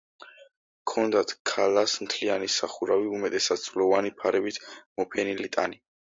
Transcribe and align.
ჰქონდათ 0.19 1.33
ქალას 1.49 1.93
მთლიანი 2.05 2.49
სახურავი, 2.53 3.11
უმეტესად 3.17 3.61
ძვლოვანი 3.65 4.13
ფარებით 4.23 4.57
მოფენილი 5.03 5.51
ტანი. 5.57 5.79